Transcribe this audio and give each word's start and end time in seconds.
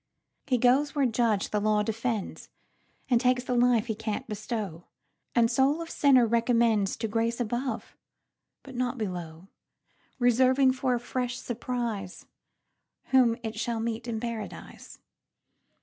He 0.47 0.57
goes 0.57 0.95
where 0.95 1.05
judge 1.05 1.49
the 1.51 1.59
law 1.59 1.83
defends, 1.83 2.49
And 3.07 3.21
takes 3.21 3.43
the 3.43 3.53
life 3.53 3.85
he 3.85 3.93
can't 3.93 4.25
bestow, 4.27 4.85
And 5.35 5.51
soul 5.51 5.79
of 5.79 5.91
sinner 5.91 6.27
recommendsTo 6.27 7.07
grace 7.07 7.39
above, 7.39 7.95
but 8.63 8.73
not 8.73 8.97
below; 8.97 9.47
Reserving 10.17 10.73
for 10.73 10.95
a 10.95 10.99
fresh 10.99 11.37
surpriseWhom 11.39 12.25
it 13.43 13.59
shall 13.59 13.79
meet 13.79 14.07
in 14.07 14.19
Paradise. 14.19 14.97